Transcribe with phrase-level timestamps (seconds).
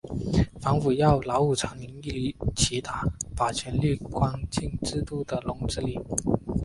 [0.59, 3.03] 反腐要老虎、苍蝇一起打，
[3.35, 5.99] 把权力关进制度的笼子里。